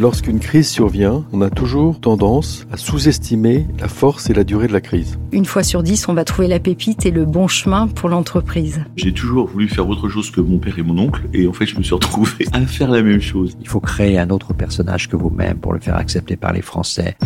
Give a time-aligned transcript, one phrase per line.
[0.00, 4.72] Lorsqu'une crise survient, on a toujours tendance à sous-estimer la force et la durée de
[4.72, 5.18] la crise.
[5.30, 8.80] Une fois sur dix, on va trouver la pépite et le bon chemin pour l'entreprise.
[8.96, 11.66] J'ai toujours voulu faire autre chose que mon père et mon oncle, et en fait,
[11.66, 13.58] je me suis retrouvé à faire la même chose.
[13.60, 17.18] Il faut créer un autre personnage que vous-même pour le faire accepter par les Français.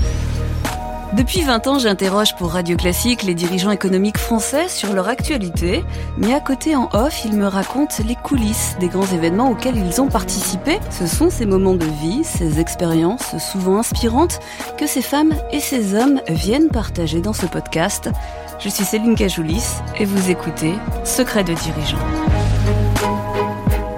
[1.17, 5.85] Depuis 20 ans, j'interroge pour Radio Classique les dirigeants économiques français sur leur actualité,
[6.19, 10.01] mais à côté en off, ils me racontent les coulisses des grands événements auxquels ils
[10.01, 10.81] ont participé.
[10.91, 14.41] Ce sont ces moments de vie, ces expériences souvent inspirantes
[14.77, 18.11] que ces femmes et ces hommes viennent partager dans ce podcast.
[18.59, 19.65] Je suis Céline Cajoulis
[20.01, 20.75] et vous écoutez
[21.05, 21.99] Secret de dirigeant.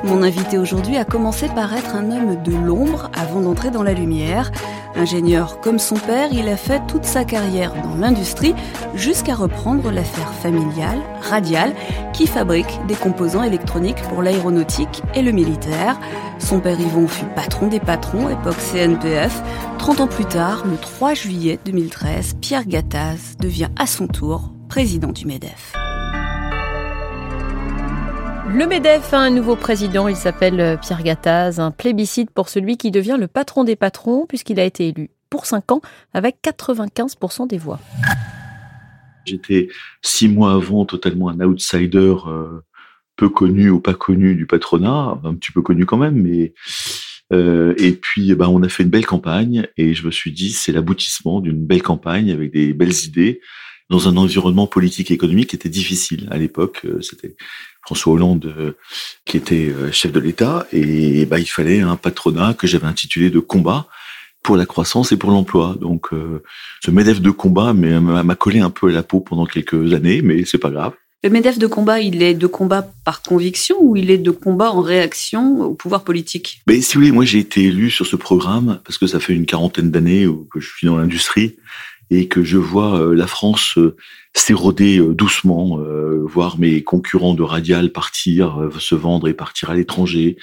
[0.07, 3.93] Mon invité aujourd'hui a commencé par être un homme de l'ombre avant d'entrer dans la
[3.93, 4.53] lumière.
[4.97, 8.55] Ingénieur comme son père, il a fait toute sa carrière dans l'industrie
[8.95, 11.75] jusqu'à reprendre l'affaire familiale, Radial,
[12.15, 16.01] qui fabrique des composants électroniques pour l'aéronautique et le militaire.
[16.39, 19.43] Son père Yvon fut patron des patrons, époque CNPF.
[19.79, 25.13] 30 ans plus tard, le 3 juillet 2013, Pierre Gattaz devient à son tour président
[25.13, 25.86] du MEDEF.
[28.49, 32.77] Le MEDEF a un nouveau président, il s'appelle euh, Pierre Gattaz, un plébiscite pour celui
[32.77, 35.81] qui devient le patron des patrons puisqu'il a été élu pour 5 ans
[36.15, 37.81] avec 95% des voix.
[39.27, 39.69] J'étais
[40.03, 42.61] six mois avant totalement un outsider euh,
[43.17, 46.55] peu connu ou pas connu du patronat, un petit peu connu quand même, mais
[47.33, 50.53] euh, et puis ben, on a fait une belle campagne et je me suis dit
[50.53, 53.41] c'est l'aboutissement d'une belle campagne avec des belles idées
[53.91, 56.87] dans un environnement politique et économique qui était difficile à l'époque.
[57.87, 58.73] François Hollande euh,
[59.25, 63.31] qui était euh, chef de l'État et bah, il fallait un patronat que j'avais intitulé
[63.31, 63.87] de combat
[64.43, 65.77] pour la croissance et pour l'emploi.
[65.81, 66.11] Donc
[66.85, 70.45] ce MEDEF de combat m'a collé un peu à la peau pendant quelques années, mais
[70.45, 70.93] c'est pas grave.
[71.25, 74.71] Le MEDEF de combat, il est de combat par conviction ou il est de combat
[74.71, 76.61] en réaction au pouvoir politique?
[76.69, 79.33] Mais si vous voulez, moi j'ai été élu sur ce programme parce que ça fait
[79.33, 81.57] une quarantaine d'années que je suis dans l'industrie
[82.11, 83.97] et que je vois euh, la France euh,
[84.33, 85.79] s'éroder euh, doucement,
[86.25, 90.37] voir mes concurrents de Radial partir, se vendre et partir à l'étranger.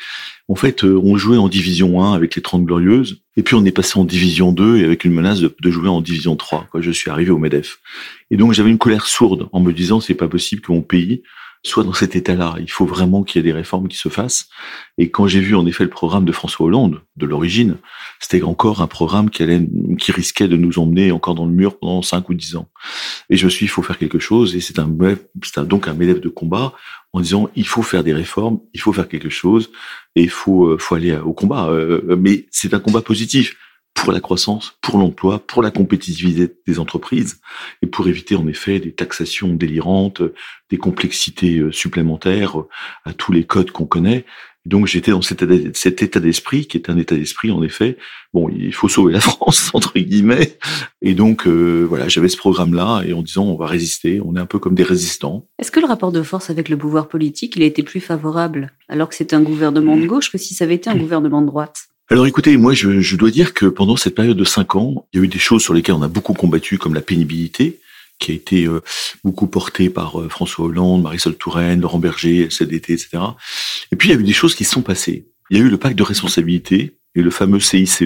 [0.47, 3.72] En fait, on jouait en division 1 avec les 30 glorieuses, et puis on est
[3.72, 6.91] passé en division 2 et avec une menace de, jouer en division 3 quand je
[6.91, 7.80] suis arrivé au MEDEF.
[8.31, 11.22] Et donc j'avais une colère sourde en me disant c'est pas possible que mon pays
[11.66, 12.56] soit dans cet état-là.
[12.59, 14.50] Il faut vraiment qu'il y ait des réformes qui se fassent.
[14.97, 17.78] Et quand j'ai vu en effet le programme de François Hollande, de l'origine,
[18.19, 19.62] c'était encore un programme qui, allait,
[19.97, 22.69] qui risquait de nous emmener encore dans le mur pendant 5 ou 10 ans.
[23.29, 24.56] Et je me suis dit, il faut faire quelque chose.
[24.56, 24.94] Et c'est un,
[25.41, 26.74] c'est donc un élève de combat
[27.13, 29.72] en disant, il faut faire des réformes, il faut faire quelque chose,
[30.16, 31.68] et il faut, euh, faut aller au combat.
[31.69, 33.56] Euh, mais c'est un combat positif
[33.94, 37.40] pour la croissance, pour l'emploi, pour la compétitivité des entreprises
[37.81, 40.22] et pour éviter en effet des taxations délirantes,
[40.70, 42.68] des complexités euh, supplémentaires euh,
[43.06, 44.26] à tous les codes qu'on connaît.
[44.66, 47.98] Donc j'étais dans cet, état d'esprit qui est un état d'esprit en effet.
[48.34, 50.58] Bon, il faut sauver la France entre guillemets.
[51.02, 54.40] Et donc euh, voilà, j'avais ce programme-là et en disant on va résister, on est
[54.40, 55.46] un peu comme des résistants.
[55.60, 58.72] Est-ce que le rapport de force avec le pouvoir politique, il a été plus favorable
[58.88, 61.48] alors que c'était un gouvernement de gauche que si ça avait été un gouvernement de
[61.48, 61.88] droite?
[62.09, 65.19] Alors écoutez, moi je, je, dois dire que pendant cette période de cinq ans, il
[65.19, 67.80] y a eu des choses sur lesquelles on a beaucoup combattu, comme la pénibilité,
[68.19, 68.81] qui a été euh,
[69.24, 73.19] beaucoup portée par euh, François Hollande, Marisol Touraine, Laurent Berger, CDT, etc.
[73.92, 75.28] Et puis il y a eu des choses qui sont passées.
[75.50, 78.03] Il y a eu le pacte de responsabilité et le fameux CICE,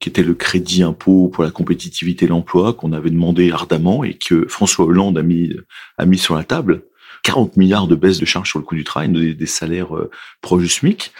[0.00, 4.14] qui était le crédit impôt pour la compétitivité et l'emploi qu'on avait demandé ardemment et
[4.14, 5.52] que François Hollande a mis,
[5.96, 6.82] a mis sur la table.
[7.22, 10.10] 40 milliards de baisse de charges sur le coût du travail, des, des salaires euh,
[10.40, 11.12] proches du SMIC.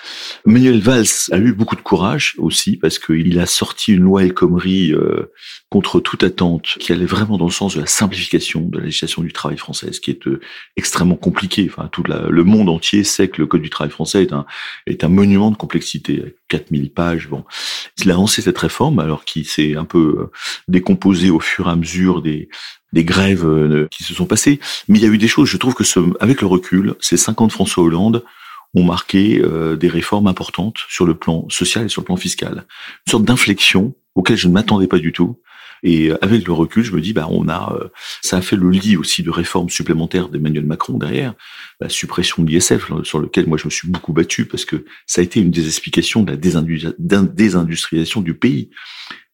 [0.45, 4.35] Manuel Valls a eu beaucoup de courage aussi parce qu'il a sorti une loi El
[4.41, 5.33] euh,
[5.71, 9.23] contre toute attente qui allait vraiment dans le sens de la simplification de la législation
[9.23, 10.41] du travail française, qui est euh,
[10.77, 11.69] extrêmement compliqué.
[11.71, 14.27] Enfin, tout le monde entier sait que le code du travail français
[14.87, 17.29] est un monument de complexité, 4000 pages.
[17.29, 17.45] Bon,
[17.99, 20.31] il a lancé cette réforme alors qu'il s'est un peu euh,
[20.67, 22.49] décomposé au fur et à mesure des,
[22.95, 24.61] grèves euh, qui se sont passées.
[24.89, 25.85] Mais il y a eu des choses, je trouve que
[26.21, 28.25] avec le recul, ces 50 François Hollande
[28.75, 32.67] ont marqué euh, des réformes importantes sur le plan social et sur le plan fiscal.
[33.07, 35.39] Une sorte d'inflexion auquel je ne m'attendais pas du tout
[35.83, 37.89] et euh, avec le recul, je me dis, bah, on a, euh,
[38.23, 41.35] ça a fait le lit aussi de réformes supplémentaires d'Emmanuel Macron derrière,
[41.81, 45.21] la suppression de l'ISF, sur lequel moi je me suis beaucoup battu parce que ça
[45.21, 48.71] a été une des explications de la désindustrialisation du pays.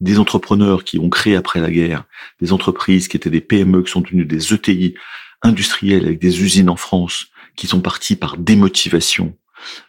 [0.00, 2.04] Des entrepreneurs qui ont créé après la guerre
[2.40, 4.94] des entreprises qui étaient des PME, qui sont devenues des ETI
[5.42, 7.26] industrielles avec des usines en France,
[7.56, 9.36] qui sont partis par démotivation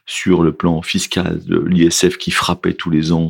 [0.05, 3.27] sur le plan fiscal de l'ISF qui frappait tous les ans,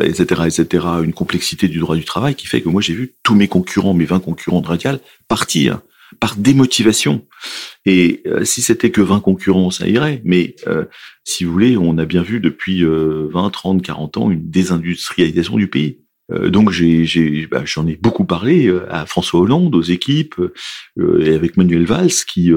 [0.00, 3.34] etc., etc., une complexité du droit du travail qui fait que moi j'ai vu tous
[3.34, 5.80] mes concurrents, mes 20 concurrents de Radial, partir
[6.20, 7.26] par démotivation.
[7.86, 10.20] Et euh, si c'était que 20 concurrents, ça irait.
[10.24, 10.84] Mais euh,
[11.24, 15.68] si vous voulez, on a bien vu depuis 20, 30, 40 ans une désindustrialisation du
[15.68, 16.01] pays.
[16.32, 20.36] Euh, donc j'ai, bah, j'en ai beaucoup parlé euh, à François Hollande, aux équipes,
[20.98, 22.52] euh, et avec Manuel Valls, qui,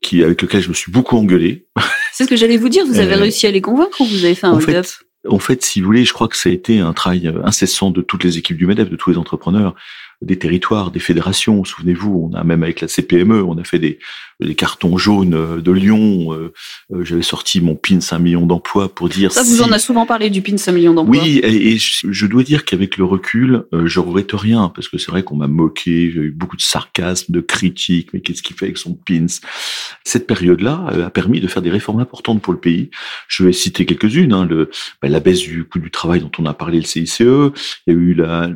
[0.00, 1.66] qui avec lequel je me suis beaucoup engueulé.
[2.12, 2.84] C'est ce que j'allais vous dire.
[2.86, 4.86] Vous avez réussi à les convaincre ou vous avez fait un hold-up
[5.28, 8.00] en fait, si vous voulez, je crois que ça a été un travail incessant de
[8.00, 9.74] toutes les équipes du MEDEF, de tous les entrepreneurs,
[10.20, 11.64] des territoires, des fédérations.
[11.64, 13.98] Souvenez-vous, on a même avec la CPME, on a fait des,
[14.40, 16.32] des cartons jaunes euh, de Lyon.
[16.32, 16.52] Euh,
[16.92, 19.32] euh, j'avais sorti mon PIN 5 millions d'emplois pour dire.
[19.32, 21.22] Ça, vous en a souvent parlé du PIN 5 millions d'emplois.
[21.22, 25.22] Oui, et, je, dois dire qu'avec le recul, je regrette rien parce que c'est vrai
[25.22, 28.12] qu'on m'a moqué, j'ai eu beaucoup de sarcasme, de critiques.
[28.12, 29.26] Mais qu'est-ce qu'il fait avec son PIN?
[30.04, 32.90] Cette période-là a permis de faire des réformes importantes pour le pays.
[33.28, 34.32] Je vais citer quelques-unes.
[34.32, 34.70] Hein, le,
[35.00, 37.20] bah, la baisse du coût du travail dont on a parlé, le CICE.
[37.20, 37.52] Il
[37.86, 38.50] y a eu la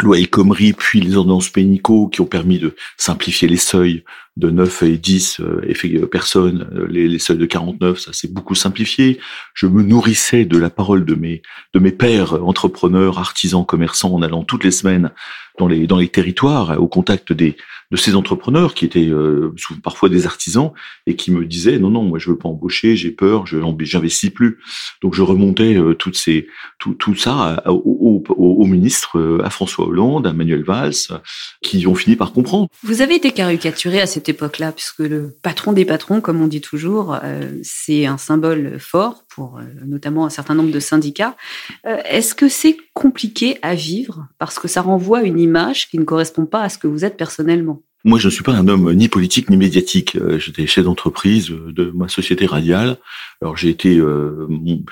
[0.00, 4.04] loi El puis les ordonnances Pénico qui ont permis de simplifier les seuils
[4.36, 8.54] de 9 et 10 euh, personnes, euh, les, les, seuils de 49, ça s'est beaucoup
[8.54, 9.20] simplifié.
[9.54, 11.42] Je me nourrissais de la parole de mes
[11.74, 15.10] de mes pères entrepreneurs, artisans, commerçants en allant toutes les semaines
[15.58, 17.56] dans les dans les territoires au contact des
[17.92, 20.72] de ces entrepreneurs qui étaient euh, parfois des artisans
[21.06, 24.30] et qui me disaient non non moi je veux pas embaucher j'ai peur je j'investis
[24.30, 24.58] plus
[25.02, 26.46] donc je remontais euh, toutes ces
[26.78, 31.20] tout, tout ça au, au, au, ministre euh, à François Hollande à Manuel Valls
[31.62, 35.72] qui ont fini par comprendre vous avez été caricaturé à cette époque-là puisque le patron
[35.72, 37.18] des patrons comme on dit toujours
[37.62, 41.36] c'est un symbole fort pour notamment un certain nombre de syndicats
[41.84, 46.04] est-ce que c'est compliqué à vivre parce que ça renvoie à une image qui ne
[46.04, 47.82] correspond pas à ce que vous êtes personnellement?
[48.04, 50.16] Moi, je ne suis pas un homme ni politique ni médiatique.
[50.16, 52.96] Euh, j'étais chef d'entreprise de ma société radiale.
[53.40, 54.48] Alors, j'ai été, euh,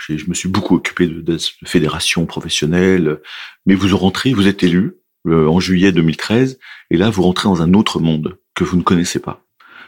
[0.08, 3.18] je me suis beaucoup occupé de, de, fédérations professionnelles.
[3.66, 4.94] Mais vous rentrez, vous êtes élu
[5.26, 6.60] euh, en juillet 2013,
[6.90, 9.42] et là, vous rentrez dans un autre monde que vous ne connaissez pas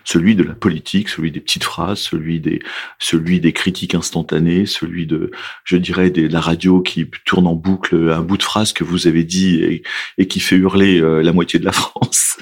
[0.05, 2.61] celui de la politique, celui des petites phrases, celui des,
[2.99, 5.31] celui des critiques instantanées, celui de,
[5.63, 9.07] je dirais, de la radio qui tourne en boucle un bout de phrase que vous
[9.07, 9.83] avez dit et,
[10.19, 12.39] et qui fait hurler la moitié de la France.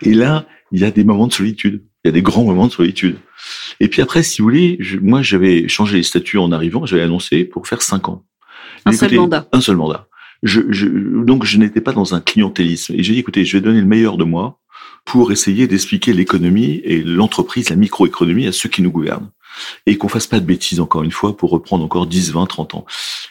[0.00, 1.84] Et là, il y a des moments de solitude.
[2.04, 3.18] Il y a des grands moments de solitude.
[3.80, 6.86] Et puis après, si vous voulez, moi, j'avais changé les statuts en arrivant.
[6.86, 8.24] J'avais annoncé pour faire cinq ans.
[8.86, 9.46] Un seul mandat.
[9.52, 10.08] Un seul mandat.
[10.42, 12.94] Je, je, donc, je n'étais pas dans un clientélisme.
[12.94, 14.60] Et j'ai dit, écoutez, je vais donner le meilleur de moi
[15.04, 19.30] pour essayer d'expliquer l'économie et l'entreprise, la microéconomie à ceux qui nous gouvernent.
[19.86, 22.74] Et qu'on fasse pas de bêtises, encore une fois, pour reprendre encore 10, 20, 30
[22.74, 22.86] ans.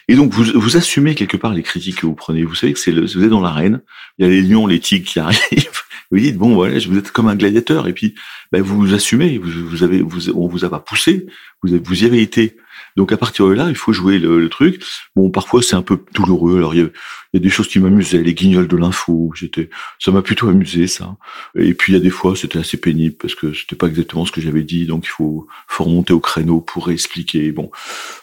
[0.08, 2.42] Et donc, vous, vous assumez quelque part les critiques que vous prenez.
[2.42, 3.80] Vous savez que c'est vous êtes dans l'arène.
[4.18, 5.70] Il y a les lions, les tigres qui arrivent
[6.10, 8.14] vous dites bon voilà, vous êtes comme un gladiateur et puis
[8.50, 11.26] ben, vous assumez, vous, vous avez, vous, on vous a pas poussé,
[11.62, 12.56] vous, avez, vous y avez été.
[12.96, 14.82] Donc à partir de là, il faut jouer le, le truc.
[15.14, 16.56] Bon, parfois c'est un peu douloureux.
[16.56, 16.88] Alors il y a,
[17.32, 19.32] il y a des choses qui m'amusaient, les guignols de l'info.
[19.34, 21.16] J'étais, ça m'a plutôt amusé ça.
[21.58, 24.24] Et puis il y a des fois c'était assez pénible parce que c'était pas exactement
[24.24, 24.86] ce que j'avais dit.
[24.86, 27.52] Donc il faut, faut remonter au créneau pour expliquer.
[27.52, 27.70] Bon,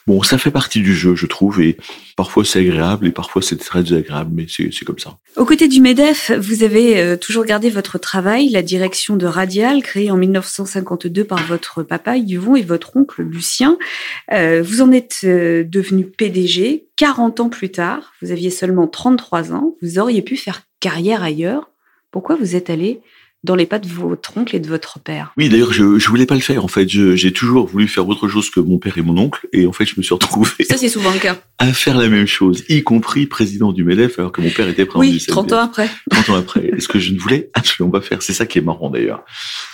[0.07, 1.61] bon, ça fait partie du jeu, je trouve.
[1.61, 1.77] Et
[2.15, 5.17] parfois c'est agréable et parfois c'est très désagréable, mais c'est, comme ça.
[5.35, 9.83] Aux côtés du Medef, vous avez euh, toujours gardé votre travail, la direction de Radial,
[9.83, 13.77] créée en 1952 par votre papa Yvon et votre oncle Lucien.
[14.31, 18.13] Euh, vous en êtes euh, devenu PDG 40 ans plus tard.
[18.21, 19.75] Vous aviez seulement 33 ans.
[19.81, 21.69] Vous auriez pu faire carrière ailleurs.
[22.11, 23.01] Pourquoi vous êtes allé
[23.43, 25.33] dans les pas de votre oncle et de votre père?
[25.35, 26.63] Oui, d'ailleurs, je, je voulais pas le faire.
[26.63, 29.67] En fait, j'ai toujours voulu faire autre chose que mon père et mon oncle, et
[29.67, 30.49] en fait, je me suis retrouvé.
[30.61, 31.37] Ça, c'est souvent le cas.
[31.57, 34.85] À faire la même chose, y compris président du MEDEF, alors que mon père était
[34.85, 35.89] président oui, du 30 ans après.
[36.09, 36.71] 30 ans après.
[36.79, 38.21] ce que je ne voulais absolument pas faire.
[38.21, 39.23] C'est ça qui est marrant d'ailleurs.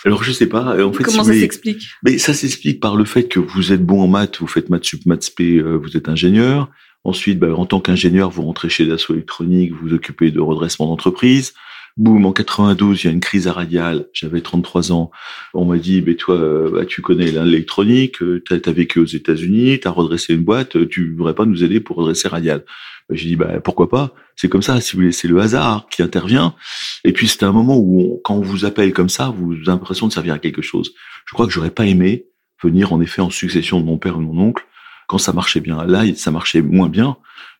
[0.05, 0.83] Alors, je sais pas.
[0.83, 1.83] En fait, comment ça s'explique?
[2.03, 4.85] Mais ça s'explique par le fait que vous êtes bon en maths, vous faites maths
[4.85, 6.69] sup, maths spé, euh, vous êtes ingénieur.
[7.03, 10.87] Ensuite, bah, en tant qu'ingénieur, vous rentrez chez Dassault Électronique, vous vous occupez de redressement
[10.87, 11.53] d'entreprise.
[11.97, 14.07] Boum, en 92, il y a une crise à radiale.
[14.13, 15.11] J'avais 33 ans.
[15.53, 19.05] On m'a dit, mais toi, euh, bah, tu connais l'électronique, euh, tu as, vécu aux
[19.05, 22.63] États-Unis, tu as redressé une boîte, euh, tu voudrais pas nous aider pour redresser radial
[23.09, 24.13] bah, J'ai dit, bah, pourquoi pas?
[24.37, 26.55] C'est comme ça, si vous voulez, c'est le hasard qui intervient.
[27.03, 30.07] Et puis, c'était un moment où, quand on vous appelle comme ça, vous avez l'impression
[30.07, 30.93] de servir à quelque chose.
[31.25, 32.27] Je crois que j'aurais pas aimé
[32.63, 34.63] venir, en effet, en succession de mon père et de mon oncle,
[35.11, 35.85] quand ça marchait bien.
[35.85, 37.17] Là, ça marchait moins bien.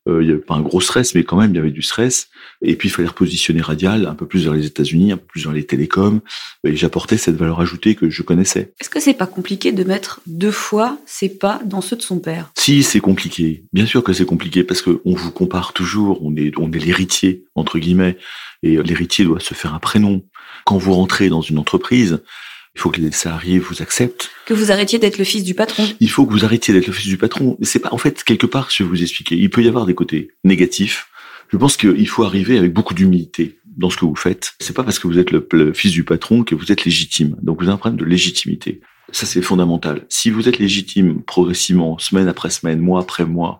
[0.08, 1.82] Euh, il n'y avait pas un gros stress, mais quand même, il y avait du
[1.82, 2.30] stress.
[2.62, 5.44] Et puis, il fallait repositionner Radial un peu plus vers les États-Unis, un peu plus
[5.44, 6.22] vers les télécoms.
[6.64, 8.74] Et j'apportais cette valeur ajoutée que je connaissais.
[8.80, 12.20] Est-ce que c'est pas compliqué de mettre deux fois ses pas dans ceux de son
[12.20, 12.54] père?
[12.58, 13.66] Si, c'est compliqué.
[13.74, 16.24] Bien sûr que c'est compliqué parce que on vous compare toujours.
[16.24, 18.18] On est, on est l'héritier entre guillemets,
[18.64, 20.24] et l'héritier doit se faire un prénom.
[20.66, 22.22] Quand vous rentrez dans une entreprise,
[22.76, 24.32] Il faut que les salariés vous acceptent.
[24.46, 25.88] Que vous arrêtiez d'être le fils du patron.
[26.00, 27.58] Il faut que vous arrêtiez d'être le fils du patron.
[27.62, 29.36] C'est pas, en fait, quelque part, je vais vous expliquer.
[29.36, 31.08] Il peut y avoir des côtés négatifs.
[31.50, 34.54] Je pense qu'il faut arriver avec beaucoup d'humilité dans ce que vous faites.
[34.60, 37.36] C'est pas parce que vous êtes le, le, fils du patron que vous êtes légitime.
[37.42, 38.80] Donc vous avez un problème de légitimité.
[39.12, 40.06] Ça, c'est fondamental.
[40.08, 43.60] Si vous êtes légitime progressivement, semaine après semaine, mois après mois,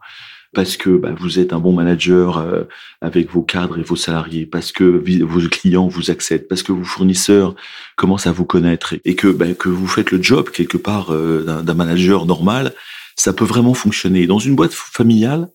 [0.54, 2.64] parce que bah, vous êtes un bon manager euh,
[3.00, 4.84] avec vos cadres et vos salariés, parce que
[5.24, 7.56] vos clients vous acceptent, parce que vos fournisseurs
[7.96, 11.62] commencent à vous connaître et que bah, que vous faites le job quelque part euh,
[11.64, 12.74] d'un manager normal,
[13.16, 14.28] ça peut vraiment fonctionner.
[14.28, 15.50] Dans une boîte familiale,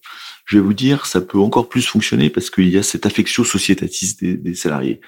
[0.47, 3.45] je vais vous dire, ça peut encore plus fonctionner parce qu'il y a cette affection
[3.45, 5.01] sociétatiste des, des salariés.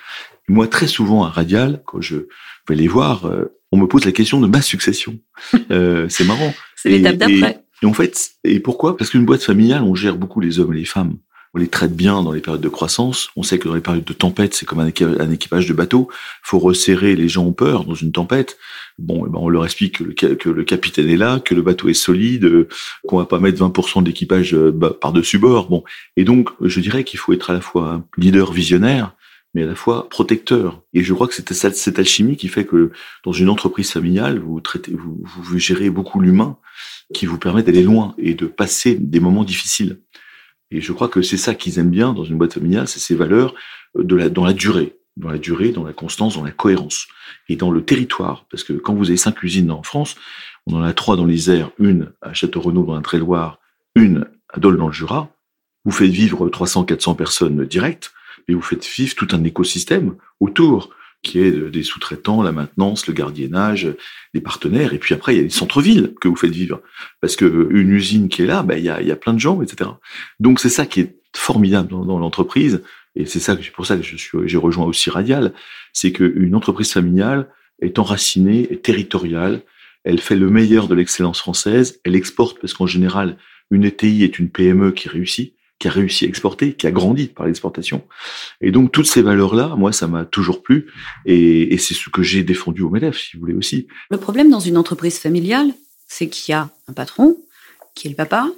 [0.48, 2.26] moi, très souvent à Radial, quand je
[2.68, 5.18] vais les voir, euh, on me pose la question de ma succession.
[5.52, 6.52] c'est marrant.
[6.76, 7.62] C'est l'étape d'après.
[7.82, 8.96] Et en fait, et pourquoi?
[8.96, 11.16] Parce qu'une boîte familiale, on gère beaucoup les hommes et les femmes.
[11.54, 13.30] On les traite bien dans les périodes de croissance.
[13.34, 16.08] On sait que dans les périodes de tempête, c'est comme un, équipage de bateau.
[16.42, 18.58] faut resserrer, les gens ont peur dans une tempête.
[18.98, 21.94] Bon, eh ben on leur explique que le, capitaine est là, que le bateau est
[21.94, 22.68] solide,
[23.06, 25.68] qu'on va pas mettre 20% d'équipage euh, bah, par-dessus bord.
[25.70, 25.84] Bon,
[26.16, 29.14] et donc je dirais qu'il faut être à la fois leader visionnaire,
[29.58, 30.82] mais à la fois protecteur.
[30.94, 32.92] Et je crois que c'est cette alchimie qui fait que
[33.24, 36.56] dans une entreprise familiale, vous traitez, vous, gérez beaucoup l'humain
[37.12, 40.00] qui vous permet d'aller loin et de passer des moments difficiles.
[40.70, 43.16] Et je crois que c'est ça qu'ils aiment bien dans une boîte familiale, c'est ces
[43.16, 43.52] valeurs
[43.96, 47.08] de la, dans la durée, dans la durée, dans la constance, dans la cohérence
[47.48, 48.46] et dans le territoire.
[48.48, 50.14] Parce que quand vous avez cinq usines en France,
[50.66, 53.58] on en a trois dans l'Isère, une à Château-Renaud dans la Tré-Loire,
[53.96, 55.34] une à Dole dans le Jura.
[55.84, 58.12] Vous faites vivre 300, 400 personnes directes,
[58.48, 60.90] mais vous faites vivre tout un écosystème autour
[61.22, 63.88] qui est des sous-traitants, la maintenance, le gardiennage,
[64.34, 64.94] les partenaires.
[64.94, 66.80] Et puis après, il y a les centres-villes que vous faites vivre.
[67.20, 69.40] Parce que une usine qui est là, ben, il, y a, y a plein de
[69.40, 69.90] gens, etc.
[70.38, 72.82] Donc c'est ça qui est formidable dans, l'entreprise.
[73.16, 75.52] Et c'est ça que pour ça que je suis, j'ai rejoint aussi Radial.
[75.92, 77.48] C'est qu'une entreprise familiale
[77.82, 79.62] est enracinée, est territoriale.
[80.04, 82.00] Elle fait le meilleur de l'excellence française.
[82.04, 83.36] Elle exporte parce qu'en général,
[83.70, 87.28] une ETI est une PME qui réussit qui a réussi à exporter, qui a grandi
[87.28, 88.04] par l'exportation.
[88.60, 90.86] Et donc toutes ces valeurs-là, moi, ça m'a toujours plu,
[91.24, 93.86] et, et c'est ce que j'ai défendu au MEDEF, si vous voulez aussi.
[94.10, 95.72] Le problème dans une entreprise familiale,
[96.08, 97.36] c'est qu'il y a un patron,
[97.94, 98.48] qui est le papa.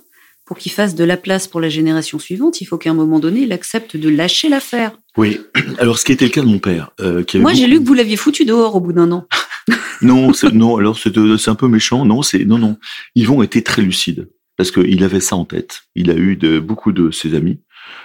[0.46, 3.20] Pour qu'il fasse de la place pour la génération suivante, il faut qu'à un moment
[3.20, 4.98] donné, il accepte de lâcher l'affaire.
[5.16, 5.38] Oui.
[5.78, 6.90] Alors, ce qui était le cas de mon père.
[7.00, 9.28] Euh, qui Moi, j'ai lu que vous l'aviez foutu dehors au bout d'un an.
[10.02, 10.76] non, non.
[10.76, 12.04] Alors, c'est un peu méchant.
[12.04, 12.78] Non, c'est non, non.
[13.14, 14.28] Yvon était très lucide
[14.60, 15.84] parce qu'il avait ça en tête.
[15.94, 17.60] Il a eu de, beaucoup de ses amis,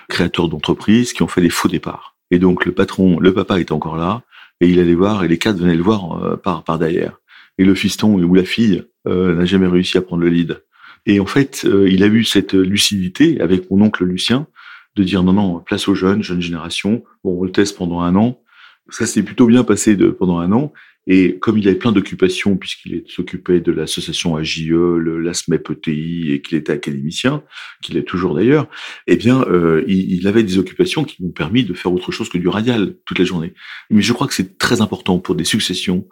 [0.08, 2.16] créateurs d'entreprises, qui ont fait des faux départs.
[2.32, 4.24] Et donc le patron, le papa était encore là,
[4.62, 7.20] et il allait voir, et les quatre venaient le voir euh, par, derrière.
[7.58, 10.64] Et le fiston ou la fille euh, n'a jamais réussi à prendre le lead.
[11.06, 14.48] Et en fait, euh, il a eu cette lucidité avec mon oncle Lucien
[14.96, 17.04] de dire non, non, place aux jeunes, jeune génération.
[17.26, 18.40] Bon, on le teste pendant un an.
[18.88, 20.72] Ça s'est plutôt bien passé pendant un an.
[21.08, 26.42] Et comme il avait plein d'occupations, puisqu'il s'occupait de l'association AJE, la SMEP ETI, et
[26.42, 27.44] qu'il était académicien,
[27.82, 28.68] qu'il est toujours d'ailleurs,
[29.08, 32.12] eh bien, euh, il, il, avait des occupations qui lui ont permis de faire autre
[32.12, 33.54] chose que du radial toute la journée.
[33.92, 36.08] Mais je crois que c'est très important pour des successions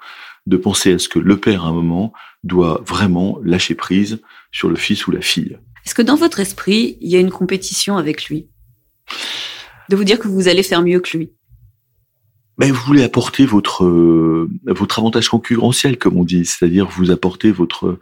[0.45, 4.21] de penser à ce que le père, à un moment, doit vraiment lâcher prise
[4.51, 5.57] sur le fils ou la fille.
[5.85, 8.47] Est-ce que dans votre esprit, il y a une compétition avec lui?
[9.89, 11.31] De vous dire que vous allez faire mieux que lui?
[12.57, 17.51] Ben, vous voulez apporter votre euh, votre avantage concurrentiel, comme on dit, c'est-à-dire vous apporter
[17.51, 17.97] votre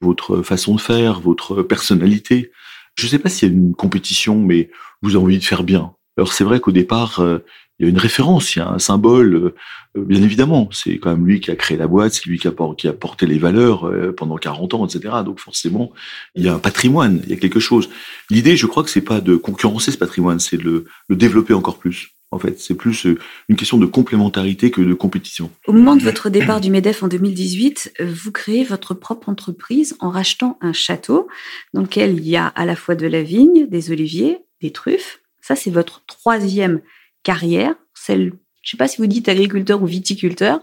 [0.00, 2.52] votre façon de faire, votre personnalité.
[2.94, 4.70] Je ne sais pas s'il y a une compétition, mais
[5.02, 5.92] vous avez envie de faire bien.
[6.16, 7.44] Alors c'est vrai qu'au départ, euh,
[7.78, 9.54] il y a une référence, il y a un symbole, euh,
[9.96, 10.68] bien évidemment.
[10.72, 13.38] C'est quand même lui qui a créé la boîte, c'est lui qui a, porté les
[13.38, 15.16] valeurs pendant 40 ans, etc.
[15.24, 15.92] Donc forcément,
[16.36, 17.90] il y a un patrimoine, il y a quelque chose.
[18.30, 21.78] L'idée, je crois que c'est pas de concurrencer ce patrimoine, c'est de le développer encore
[21.78, 22.15] plus.
[22.36, 25.50] En fait, c'est plus euh, une question de complémentarité que de compétition.
[25.66, 29.96] Au moment de votre départ du MEDEF en 2018, euh, vous créez votre propre entreprise
[30.00, 31.28] en rachetant un château
[31.72, 35.22] dans lequel il y a à la fois de la vigne, des oliviers, des truffes.
[35.40, 36.82] Ça, c'est votre troisième
[37.22, 37.74] carrière.
[37.94, 40.60] Celle, je ne sais pas si vous dites agriculteur ou viticulteur.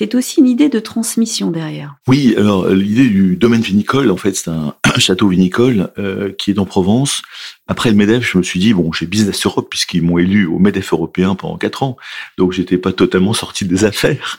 [0.00, 1.96] C'est aussi une idée de transmission derrière.
[2.06, 6.60] Oui, alors l'idée du domaine vinicole, en fait, c'est un, château vinicole euh, qui est
[6.60, 7.20] en Provence.
[7.66, 10.60] Après le MEDEF, je me suis dit, bon, j'ai Business Europe puisqu'ils m'ont élu au
[10.60, 11.96] MEDEF européen pendant quatre ans.
[12.36, 14.38] Donc, j'étais pas totalement sorti des affaires.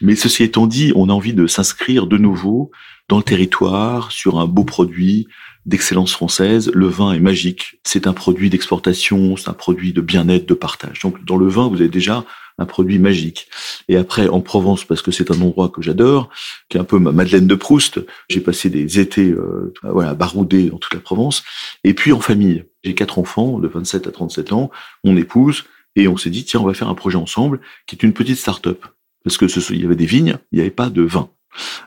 [0.00, 2.70] Mais ceci étant dit, on a envie de s'inscrire de nouveau
[3.08, 5.26] dans le territoire sur un beau produit
[5.66, 6.70] d'excellence française.
[6.72, 7.80] Le vin est magique.
[7.82, 11.00] C'est un produit d'exportation, c'est un produit de bien-être, de partage.
[11.00, 12.24] Donc, dans le vin, vous avez déjà
[12.60, 13.48] un produit magique.
[13.88, 16.28] Et après, en Provence, parce que c'est un endroit que j'adore,
[16.68, 20.70] qui est un peu ma Madeleine de Proust, j'ai passé des étés euh, voilà, baroudés
[20.70, 21.42] dans toute la Provence.
[21.82, 24.70] Et puis en famille, j'ai quatre enfants de 27 à 37 ans,
[25.02, 25.64] mon épouse,
[25.96, 28.36] et on s'est dit, tiens, on va faire un projet ensemble, qui est une petite
[28.36, 28.84] start-up.
[29.24, 31.30] parce que ce, il y avait des vignes, il n'y avait pas de vin.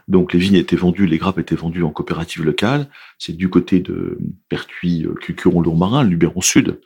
[0.10, 2.90] Donc les vignes étaient vendues, les grappes étaient vendues en coopérative locale.
[3.18, 4.18] C'est du côté de
[4.50, 6.82] Pertuis, euh, Cucuron, Lourmarin, Luberon Sud,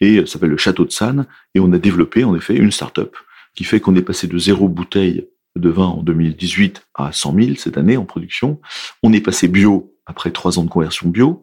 [0.00, 1.26] et ça s'appelle le Château de Sanne.
[1.54, 3.16] Et on a développé en effet une start-up
[3.58, 7.56] qui fait qu'on est passé de zéro bouteille de vin en 2018 à 100 000
[7.56, 8.60] cette année en production.
[9.02, 11.42] On est passé bio après trois ans de conversion bio.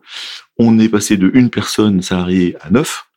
[0.58, 3.10] On est passé de une personne salariée à neuf.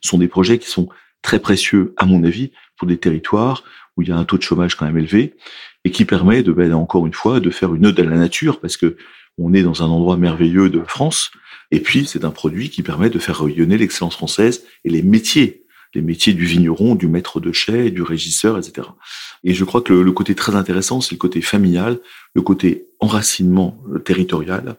[0.00, 0.88] Ce sont des projets qui sont
[1.20, 3.64] très précieux, à mon avis, pour des territoires
[3.98, 5.34] où il y a un taux de chômage quand même élevé
[5.84, 8.60] et qui permet de, ben, encore une fois, de faire une ode à la nature
[8.60, 8.96] parce que
[9.36, 11.32] on est dans un endroit merveilleux de France.
[11.70, 15.66] Et puis, c'est un produit qui permet de faire rayonner l'excellence française et les métiers
[15.94, 18.88] les métiers du vigneron, du maître de chai, du régisseur, etc.
[19.44, 21.98] Et je crois que le, côté très intéressant, c'est le côté familial,
[22.34, 24.76] le côté enracinement euh, territorial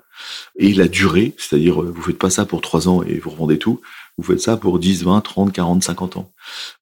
[0.58, 3.58] et la durée, c'est-à-dire euh, vous faites pas ça pour trois ans et vous revendez
[3.58, 3.82] tout,
[4.20, 6.32] vous faites ça pour 10, 20, 30, 40, 50 ans.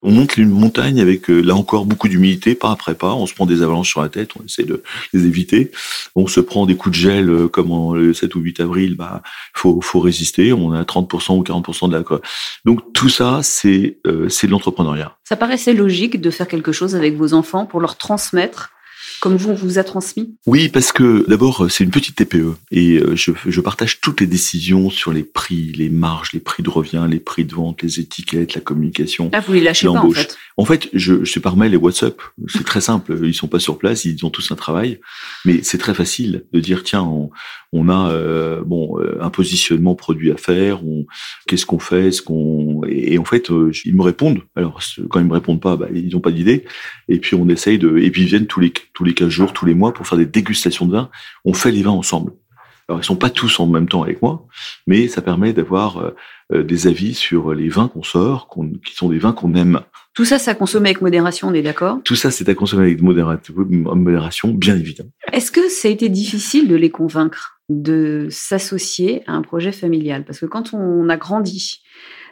[0.02, 3.14] On monte une montagne avec, euh, là encore, beaucoup d'humilité, pas après pas.
[3.14, 4.82] On se prend des avalanches sur la tête, on essaie de
[5.14, 5.72] les éviter.
[6.16, 8.96] On se prend des coups de gel, euh, comme en, le 7 ou 8 avril,
[8.96, 9.22] bah,
[9.54, 10.52] faut, faut résister.
[10.52, 12.04] On a 30% ou 40% de la...
[12.66, 15.16] Donc tout ça, c'est euh, c'est de l'entrepreneuriat.
[15.24, 18.72] Ça paraissait logique de faire quelque chose avec vos enfants pour leur transmettre
[19.20, 22.98] comme vous, on vous a transmis Oui, parce que d'abord, c'est une petite TPE et
[22.98, 26.70] euh, je, je, partage toutes les décisions sur les prix, les marges, les prix de
[26.70, 29.30] revient, les prix de vente, les étiquettes, la communication.
[29.34, 32.22] Ah, vous les lâchez pas, en fait En fait, je, je par mail et WhatsApp.
[32.48, 33.20] C'est très simple.
[33.24, 35.00] Ils sont pas sur place, ils ont tous un travail.
[35.46, 37.30] Mais c'est très facile de dire, tiens, on,
[37.74, 41.06] on a euh, bon euh, un positionnement produit à faire, on
[41.48, 44.42] qu'est-ce qu'on fait, ce qu'on et, en fait euh, ils me répondent.
[44.56, 46.66] Alors quand ils me répondent pas, bah, ils n'ont pas d'idée.
[47.10, 49.54] Et puis on essaye de et puis ils viennent tous les tous les 15 jours,
[49.54, 51.10] tous les mois pour faire des dégustations de vin.
[51.46, 52.34] On fait les vins ensemble.
[52.90, 54.48] Alors ils sont pas tous en même temps avec moi,
[54.86, 56.14] mais ça permet d'avoir
[56.54, 58.48] des avis sur les vins qu'on sort,
[58.86, 59.82] qui sont des vins qu'on aime.
[60.14, 62.00] Tout ça, ça consomme avec modération, on est d'accord?
[62.06, 65.10] Tout ça, c'est à consommer avec modération, bien évidemment.
[65.34, 70.24] Est-ce que ça a été difficile de les convaincre de s'associer à un projet familial?
[70.24, 71.82] Parce que quand on a grandi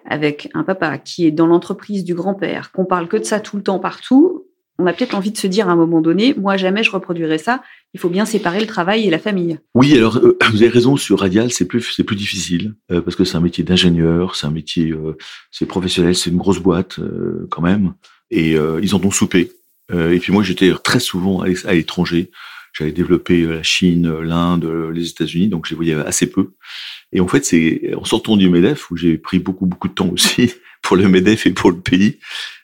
[0.05, 3.57] avec un papa qui est dans l'entreprise du grand-père, qu'on parle que de ça tout
[3.57, 4.45] le temps partout,
[4.77, 7.38] on a peut-être envie de se dire à un moment donné, moi jamais je reproduirai
[7.38, 7.63] ça.
[7.93, 9.59] Il faut bien séparer le travail et la famille.
[9.73, 13.15] Oui, alors euh, vous avez raison sur Radial, c'est plus c'est plus difficile euh, parce
[13.15, 15.17] que c'est un métier d'ingénieur, c'est un métier euh,
[15.51, 16.99] c'est professionnel, c'est une grosse boîte
[17.49, 17.93] quand même
[18.31, 19.51] et ils en ont soupé.
[19.93, 22.31] et puis moi j'étais très souvent à l'étranger
[22.77, 26.29] j'avais développé euh, la Chine, euh, l'Inde, euh, les États-Unis, donc je les voyais assez
[26.29, 26.51] peu.
[27.13, 30.09] Et en fait, c'est en sortant du Medef où j'ai pris beaucoup beaucoup de temps
[30.09, 32.19] aussi pour le Medef et pour le pays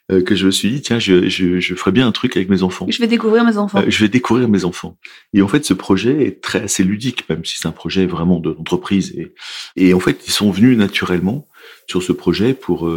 [0.08, 2.62] que je me suis dit tiens, je, je, je ferais bien un truc avec mes
[2.62, 2.86] enfants.
[2.88, 3.82] Je vais découvrir mes enfants.
[3.86, 4.98] je vais découvrir mes enfants.
[5.32, 8.38] Et en fait, ce projet est très assez ludique, même si c'est un projet vraiment
[8.38, 9.14] de l'entreprise.
[9.16, 9.32] Et,
[9.76, 11.48] et en fait, ils sont venus naturellement
[11.88, 12.90] sur ce projet pour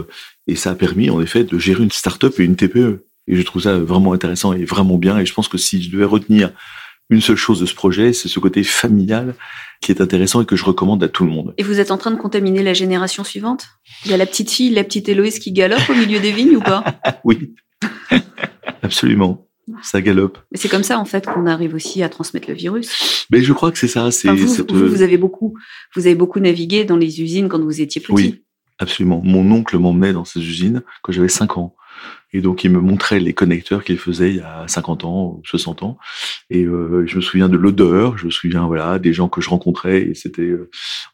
[0.47, 3.05] et ça a permis en effet de gérer une start-up et une TPE.
[3.27, 5.17] Et je trouve ça vraiment intéressant et vraiment bien.
[5.19, 6.51] Et je pense que si je devais retenir
[7.09, 9.35] une seule chose de ce projet, c'est ce côté familial
[9.81, 11.53] qui est intéressant et que je recommande à tout le monde.
[11.57, 13.67] Et vous êtes en train de contaminer la génération suivante?
[14.05, 16.57] Il y a la petite fille, la petite Héloïse qui galope au milieu des vignes
[16.57, 16.83] ou pas?
[17.23, 17.55] Oui,
[18.81, 19.47] absolument.
[19.81, 20.37] Ça galope.
[20.51, 23.25] Mais c'est comme ça en fait qu'on arrive aussi à transmettre le virus.
[23.31, 24.11] Mais je crois que c'est ça.
[24.11, 25.55] C'est vous, vous, avez beaucoup,
[25.95, 28.13] vous avez beaucoup navigué dans les usines quand vous étiez petit.
[28.13, 28.43] Oui,
[28.77, 29.21] absolument.
[29.23, 31.75] Mon oncle m'emmenait dans ces usines quand j'avais 5 ans.
[32.35, 35.41] Et donc, il me montrait les connecteurs qu'il faisait il y a 50 ans ou
[35.45, 35.97] 60 ans.
[36.49, 39.49] Et euh, je me souviens de l'odeur, je me souviens voilà des gens que je
[39.49, 40.01] rencontrais.
[40.01, 40.69] Et c'était, euh,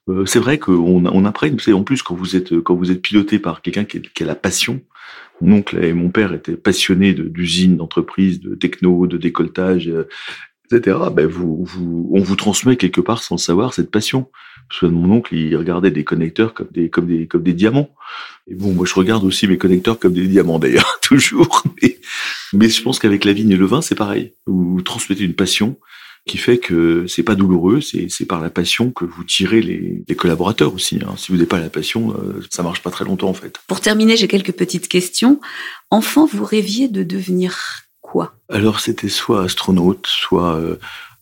[0.09, 1.45] euh c'est vrai qu'on on apprend.
[1.73, 4.81] En plus, quand vous êtes quand vous êtes piloté par quelqu'un qui, a la passion.
[5.41, 9.91] Mon oncle et mon père étaient passionnés d'usines, d'entreprises, de techno, de décolletage,
[10.71, 10.97] etc.
[11.13, 14.27] Ben on vous transmet quelque part sans le savoir cette passion.
[14.71, 17.89] Je me mon oncle, il regardait des connecteurs comme des, comme des, comme des diamants.
[18.47, 21.63] Et bon, moi, je regarde aussi mes connecteurs comme des diamants, d'ailleurs, toujours.
[21.81, 21.99] Mais,
[22.53, 24.33] mais, je pense qu'avec la vigne et le vin, c'est pareil.
[24.45, 25.77] Vous transmettez une passion
[26.27, 30.03] qui fait que c'est pas douloureux, c'est, c'est par la passion que vous tirez les,
[30.07, 30.99] les collaborateurs aussi.
[31.03, 31.15] Hein.
[31.17, 33.57] Si vous n'avez pas la passion, euh, ça marche pas très longtemps, en fait.
[33.67, 35.41] Pour terminer, j'ai quelques petites questions.
[35.89, 37.57] Enfant, vous rêviez de devenir
[38.01, 38.35] quoi?
[38.49, 40.77] Alors, c'était soit astronaute, soit euh,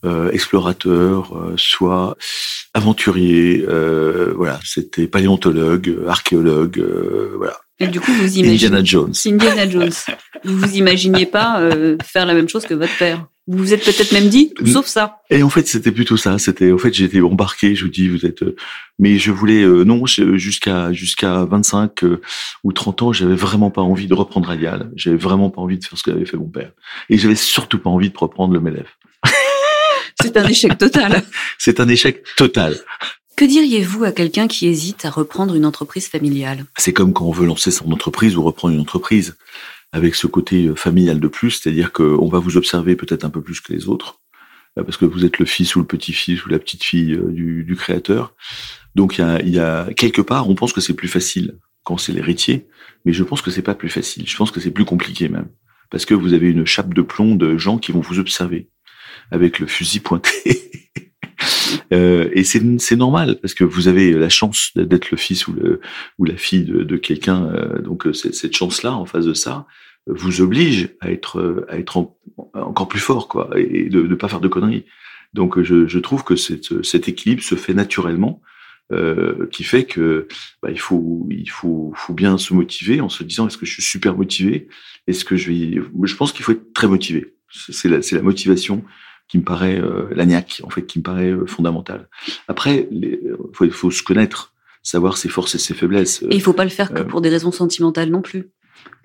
[0.05, 2.15] euh, explorateur, euh, soit
[2.73, 3.65] aventurier.
[3.67, 6.81] Euh, voilà, c'était paléontologue, archéologue,
[7.38, 7.57] voilà.
[7.81, 9.13] Et du coup, vous imaginez Indiana Jones.
[9.25, 9.91] Indiana Jones.
[10.45, 11.62] vous vous imaginiez pas
[12.03, 14.85] faire la même chose que votre père vous vous êtes peut-être même dit tout sauf
[14.85, 15.21] ça.
[15.31, 16.38] Et en fait, c'était plutôt ça.
[16.38, 17.73] C'était, en fait, j'étais embarqué.
[17.73, 18.43] Je vous dis, vous êtes.
[18.99, 22.03] mais je voulais non jusqu'à jusqu'à 25
[22.63, 24.91] ou 30 ans, j'avais vraiment pas envie de reprendre Radial.
[24.95, 26.73] J'avais vraiment pas envie de faire ce qu'avait fait mon père.
[27.09, 28.99] Et j'avais surtout pas envie de reprendre le MEDEF.
[30.21, 31.23] C'est un échec total.
[31.58, 32.77] C'est un échec total.
[33.36, 36.65] Que diriez-vous à quelqu'un qui hésite à reprendre une entreprise familiale?
[36.77, 39.38] C'est comme quand on veut lancer son entreprise ou reprendre une entreprise.
[39.91, 43.60] avec ce côté familial de plus, c'est-à-dire qu'on va vous observer peut-être un peu plus
[43.60, 44.19] que les autres,
[44.75, 48.36] parce que vous êtes le fils ou le petit-fils ou la petite-fille du, du, créateur.
[48.93, 51.97] Donc il y a, y a, quelque part, on pense que c'est plus facile quand
[51.97, 52.67] c'est l'héritier,
[53.03, 54.27] mais je pense que c'est pas plus facile.
[54.27, 55.47] Je pense que c'est plus compliqué même,
[55.89, 58.69] parce que vous avez une chape de plomb de gens qui vont vous observer
[59.32, 60.32] avec le fusil pointé.
[61.93, 65.55] euh, et c'est normal parce que vous avez la chance d'être le fils ou,
[66.19, 67.45] la fille de, quelqu'un.
[67.45, 69.65] Euh, donc cette chance-là, en face de ça,
[70.08, 72.15] vous oblige à être
[72.53, 74.86] encore plus fort, quoi, et de ne pas faire de conneries.
[75.34, 78.41] Donc je, trouve que cet équilibre se fait naturellement.
[78.91, 80.27] Euh, qui fait que
[80.63, 81.27] bah, il faut
[82.10, 84.67] bien se motiver en se disant est-ce que je suis super motivé?
[85.05, 88.84] Est-ce que je pense qu'il faut être très motivé c'est la motivation
[89.29, 92.09] qui me paraît euh, l'agnac, en fait, qui me paraît euh, fondamental.
[92.47, 96.23] Après, il faut, faut, se connaître, savoir ses forces et ses faiblesses.
[96.23, 98.49] Et il faut pas le faire que euh, pour des raisons sentimentales non plus.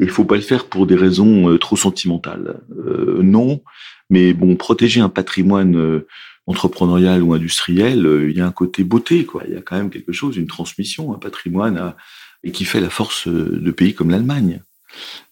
[0.00, 2.60] Il faut pas le faire pour des raisons euh, trop sentimentales.
[2.86, 3.62] Euh, non,
[4.08, 6.02] mais bon, protéger un patrimoine
[6.46, 9.42] entrepreneurial ou industriel, il y a un côté beauté, quoi.
[9.46, 11.96] Il y a quand même quelque chose, une transmission, un patrimoine, à,
[12.42, 14.62] et qui fait la force de pays comme l'Allemagne.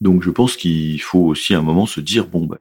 [0.00, 2.58] Donc, je pense qu'il faut aussi à un moment se dire bon, bah,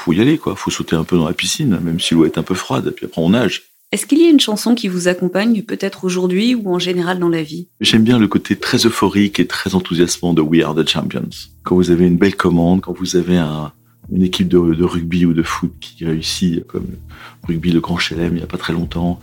[0.00, 0.56] faut y aller, quoi.
[0.56, 2.90] Faut sauter un peu dans la piscine, même si l'eau est un peu froide, et
[2.90, 3.64] puis après on nage.
[3.92, 7.28] Est-ce qu'il y a une chanson qui vous accompagne peut-être aujourd'hui ou en général dans
[7.28, 7.68] la vie?
[7.80, 11.30] J'aime bien le côté très euphorique et très enthousiasmant de We Are the Champions.
[11.64, 13.72] Quand vous avez une belle commande, quand vous avez un,
[14.12, 16.86] une équipe de, de, rugby ou de foot qui réussit, comme
[17.48, 19.18] rugby le Grand Chelem il n'y a pas très longtemps,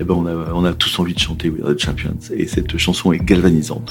[0.00, 2.18] eh ben on a, on a tous envie de chanter We Are the Champions.
[2.34, 3.88] Et cette chanson est galvanisante.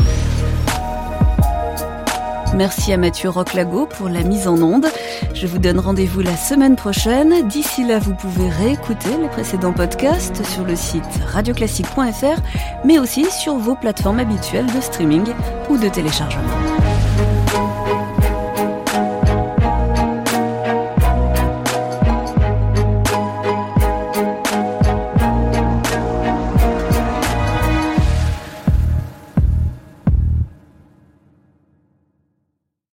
[2.55, 4.87] Merci à Mathieu Roclago pour la mise en onde.
[5.33, 7.47] Je vous donne rendez-vous la semaine prochaine.
[7.47, 12.41] D'ici là, vous pouvez réécouter les précédents podcasts sur le site radioclassique.fr,
[12.85, 15.25] mais aussi sur vos plateformes habituelles de streaming
[15.69, 16.43] ou de téléchargement.